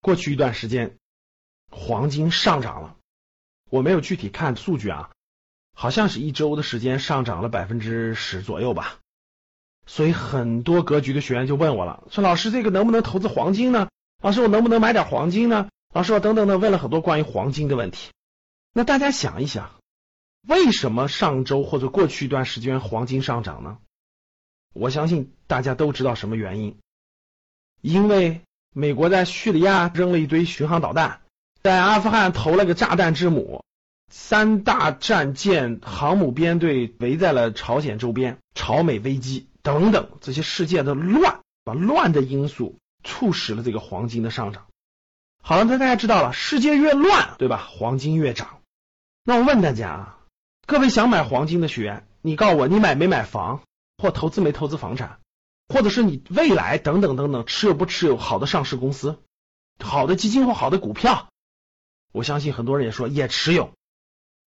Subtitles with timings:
[0.00, 0.96] 过去一段时间，
[1.70, 2.96] 黄金上涨了，
[3.68, 5.10] 我没有具体看数据啊，
[5.74, 8.98] 好像是一周的时间上涨了百分之十左右吧。
[9.86, 13.88] 所以很多格局的学员就问我了，说老师这个能不能投资黄金呢？
[14.22, 15.68] 老师我能不能买点黄金呢？
[15.92, 18.10] 老师我等等的问了很多关于黄金的问题。
[18.72, 19.80] 那大家想一想，
[20.46, 23.78] 为什么上周或者过去一段时间黄金上涨呢？
[24.72, 26.78] 我相信大家都知道什么原因，
[27.80, 28.42] 因为
[28.74, 31.20] 美国在叙利亚扔了一堆巡航导弹，
[31.62, 33.64] 在阿富汗投了个炸弹之母，
[34.10, 44.66] 三大战舰、航母编队围在了朝鲜周边，朝美危机等等这些事件的乱，把乱的因素促使了这个黄金的上涨。
[45.42, 47.66] 好了，那大家知道了，世界越乱，对吧？
[47.70, 48.60] 黄金越涨。
[49.24, 50.18] 那我问大家啊，
[50.66, 53.62] 各位想买黄金的学员，你告诉我，你买没买房？
[53.98, 55.18] 或投资没投资房产，
[55.72, 59.18] 或者是你未来等等等等持有不持有好的上市公司、
[59.78, 61.28] 好的基金或好的股票？
[62.12, 63.72] 我相信很多人也说也持有。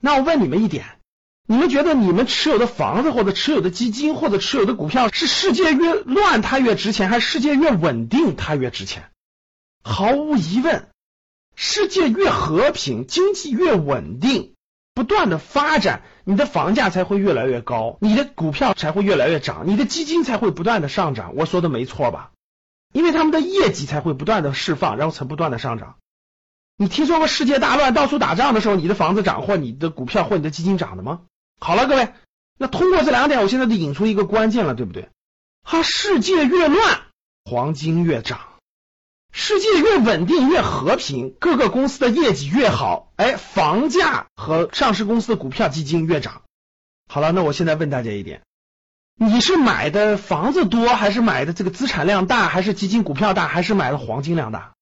[0.00, 0.98] 那我问你们一点，
[1.46, 9.10] 你们觉得你们持有的房子或者持有的基金或者持有的股票是世界越乱它越值钱，还是世界越稳定它越值钱？
[9.84, 10.88] 毫无疑问，
[11.54, 14.51] 世界越和平，经济越稳定。
[14.94, 21.34] 不断的发展，你的房价才会越来越高，你的股票才会越来越涨，你的基金才会不断的上涨。
[21.34, 22.32] 我说的没错吧？
[22.92, 25.96] 因为他们的业绩才会不断的释放，然后才不断的上涨。
[26.76, 31.20] 你听说过世界大乱、到处打仗的时候，你的房子涨或你的股票或你的基金涨的吗？
[31.58, 32.12] 好了，各位，
[32.58, 35.08] 那通过这两点，我现在就引出一个关键了，对不对？
[35.62, 37.00] 哈，世界越乱，
[37.44, 38.40] 黄金越涨。
[39.32, 46.42] 世界越稳定越和平，各个公司的业绩越好，哎，房价和上市公司的股票基金越涨。
[47.08, 48.42] 好了，那我现在问大家一点：
[49.18, 54.72] 你是买的房子多，还是买的这个资产量大，还是基金股票大，还是买的黄金量大？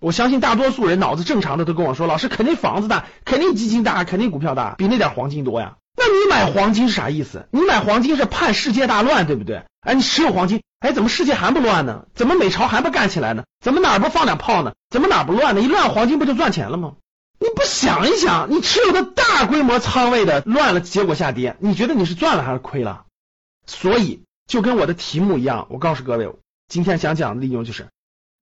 [0.00, 5.76] 我相信大多数人脑子正常的都跟我说，老师肯定房子大，肯定基金大，肯定股票大，比那点黄金多呀。
[5.96, 7.48] 那你买黄金是啥意思？
[7.50, 9.64] 你买黄金是盼世界大乱，对不对？
[9.84, 10.62] 哎，你持有黄金。
[10.80, 12.06] 哎，怎么世界还不乱呢？
[12.14, 13.44] 怎么美朝还不干起来呢？
[13.60, 14.74] 怎么哪儿不放两炮呢？
[14.90, 15.62] 怎么哪儿不乱呢？
[15.62, 16.94] 一乱黄金不就赚钱了吗？
[17.38, 23.04] 你不想一想，你持有的大规模仓位的乱了，结果下跌，你觉得你是赚了还是亏了？
[23.66, 26.30] 所以就跟我的题目一样，我告诉各位，
[26.68, 27.88] 今天想讲的内容就是，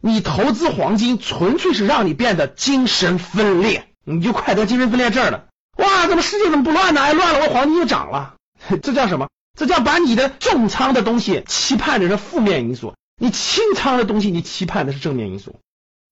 [0.02, 5.46] 你投资黄金纯粹是让你变得精神分裂，你就快得精神分裂症了。
[5.78, 7.00] 哇，怎么世界怎么不乱呢？
[7.00, 8.34] 哎，乱了，我黄金又涨了，
[8.82, 9.28] 这叫什么？
[9.54, 15.56] 这叫把你的重仓的东西期盼的是负面因素，你轻仓的东西你期盼的是正面因素。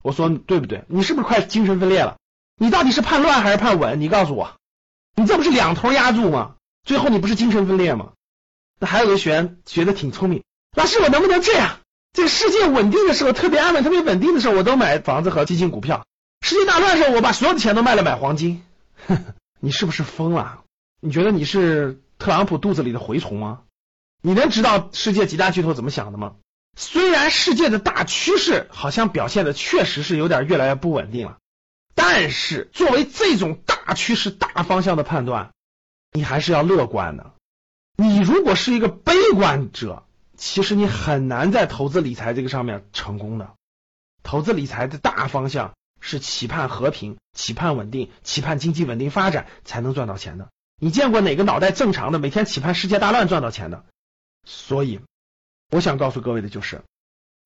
[0.02, 0.84] 我说对不对？
[0.88, 2.16] 你是不是快精神分裂了？
[2.56, 4.00] 你到底是盼乱还是盼稳？
[4.00, 4.56] 你告诉我，
[5.16, 6.54] 你这不是两头压住吗？
[6.84, 8.12] 最后你不是精神分裂吗？
[8.78, 10.42] 那还有个学员觉得挺聪明，
[10.76, 11.80] 老师我能不能这样？
[12.12, 16.02] 这个世界稳定的时候，特别安稳、特别稳定的时候，我都买房子和基金股票；
[16.40, 18.62] 世界大乱的时候，我把所有的钱都卖了买黄金。
[19.60, 20.62] 你是不是疯了？
[21.00, 22.00] 你觉得你是？
[22.20, 23.62] 特朗普肚子里的蛔虫吗？
[24.22, 26.36] 你能知道世界几大巨头怎么想的吗？
[26.76, 31.38] 虽然世界的大趋势好像表现的确实是有点越来越不稳定了，
[31.94, 35.50] 但是作为这种大趋势、大方向的判断，
[36.12, 37.32] 你还是要乐观的。
[37.96, 40.04] 你如果是一个悲观者，
[40.36, 43.54] 其实你很难在投资理财这个上面成功的。
[44.22, 50.50] 投资理财的大方向是期盼和平、期盼稳定、期盼经济稳定发展，才能赚到钱的。
[50.82, 53.84] 你见过哪个脑袋正常的每天期盼世界大乱赚到钱的？
[54.44, 55.00] 所以，
[55.70, 56.82] 我想告诉各位的就是，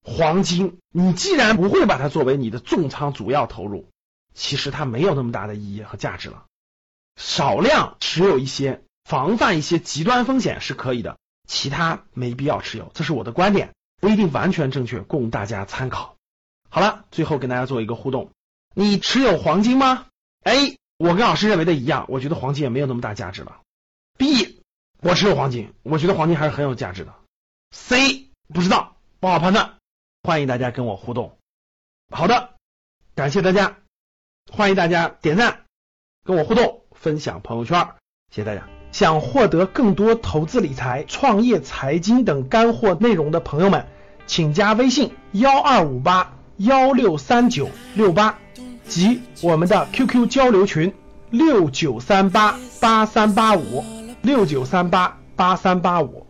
[0.05, 3.89] 黄金，你既然不会把它作为你的重仓主要投入，
[4.35, 6.45] 其实它没有那么大的意义和价值了。
[7.17, 12.93] 少量持有一些，防范一些极端风险是可以的，其他没必要持有。
[12.95, 16.15] 这是我的观点，不一定完全正确，供大家参考。
[16.71, 18.31] 好了，最后跟大家做一个互动，
[18.75, 20.07] 你持有黄金吗
[20.45, 20.79] ？A。
[20.97, 23.61] 我跟老师认为的一样，我觉得黄金也没有那么大价值了。
[24.17, 24.63] B，
[25.01, 27.15] 我持有黄金，我觉得黄金还是很有价值的。
[27.73, 29.75] C，不知道，不好判断。
[30.23, 31.37] 欢迎大家跟我互动。
[32.11, 32.51] 好的，
[33.15, 33.79] 感谢大家，
[34.53, 35.65] 欢迎大家点赞，
[36.23, 37.89] 跟我互动，分享朋友圈，
[38.31, 38.69] 谢谢大家。
[38.93, 43.89] 想获得更多投资理财、创业、财经等干货内容的朋友们，
[44.27, 48.39] 请加微信幺二五八幺六三九六八。
[48.87, 50.93] 及我们的 QQ 交流群
[51.31, 53.85] 六九三八八三八五
[54.23, 56.27] 六九三八八三八五。